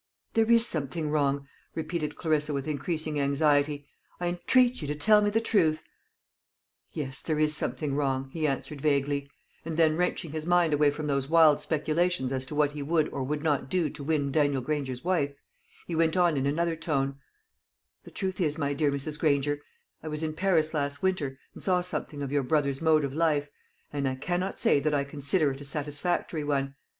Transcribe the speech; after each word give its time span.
"There 0.33 0.49
is 0.49 0.65
something 0.65 1.11
wrong," 1.11 1.47
repeated 1.75 2.15
Clarissa 2.15 2.55
with 2.55 2.67
increasing 2.67 3.19
anxiety. 3.19 3.87
"I 4.19 4.29
entreat 4.29 4.81
you 4.81 4.87
to 4.87 4.95
tell 4.95 5.21
me 5.21 5.29
the 5.29 5.39
truth!" 5.39 5.83
"Yes, 6.91 7.21
there 7.21 7.37
is 7.37 7.55
something 7.55 7.93
wrong," 7.93 8.31
he 8.31 8.47
answered 8.47 8.81
vaguely; 8.81 9.29
and 9.63 9.77
then, 9.77 9.95
wrenching 9.95 10.31
his 10.31 10.47
mind 10.47 10.73
away 10.73 10.89
from 10.89 11.05
those 11.05 11.29
wild 11.29 11.61
speculations 11.61 12.31
as 12.31 12.47
to 12.47 12.55
what 12.55 12.71
he 12.71 12.81
would 12.81 13.09
or 13.09 13.21
would 13.21 13.43
not 13.43 13.69
do 13.69 13.91
to 13.91 14.03
win 14.03 14.31
Daniel 14.31 14.63
Granger's 14.63 15.03
wife, 15.03 15.35
he 15.85 15.93
went 15.93 16.17
on 16.17 16.35
in 16.35 16.47
another 16.47 16.75
tone: 16.75 17.19
"The 18.03 18.09
truth 18.09 18.41
is, 18.41 18.57
my 18.57 18.73
dear 18.73 18.91
Mrs. 18.91 19.19
Granger, 19.19 19.61
I 20.01 20.07
was 20.07 20.23
in 20.23 20.33
Paris 20.33 20.73
last 20.73 21.03
winter, 21.03 21.37
and 21.53 21.63
saw 21.63 21.81
something 21.81 22.23
of 22.23 22.31
your 22.31 22.41
brother's 22.41 22.81
mode 22.81 23.05
of 23.05 23.13
life; 23.13 23.49
and 23.93 24.07
I 24.07 24.15
cannot 24.15 24.57
say 24.57 24.79
that 24.79 24.95
I 24.95 25.03
consider 25.03 25.51
it 25.51 25.61
a 25.61 25.65
satisfactory 25.65 26.43
one. 26.43 26.73